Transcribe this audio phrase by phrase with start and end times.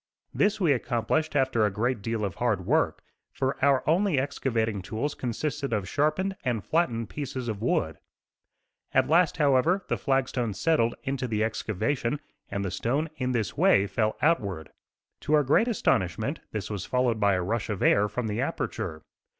[0.33, 5.13] This we accomplished after a great deal of hard work, for our only excavating tools
[5.13, 7.99] consisted of sharpened and flattened pieces of wood.
[8.95, 12.19] At last, however, the flag stone settled into the the excavation
[12.49, 14.71] and the stone in this way fell outward.
[15.19, 19.03] To our great astonishment this was followed by a rush of air from the aperture.